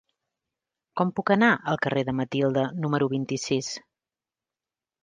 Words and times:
Com 1.01 1.11
puc 1.19 1.33
anar 1.35 1.51
al 1.73 1.79
carrer 1.85 2.05
de 2.09 2.17
Matilde 2.23 2.65
número 2.87 3.13
vint-i-sis? 3.17 3.73